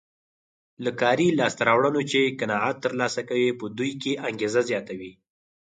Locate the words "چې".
2.11-2.35